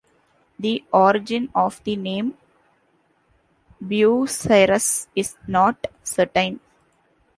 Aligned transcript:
The 0.57 0.83
origin 0.91 1.49
of 1.53 1.79
the 1.83 1.95
name 1.95 2.35
Bucyrus 3.79 5.07
is 5.15 5.35
not 5.45 5.75
certain. 6.01 6.59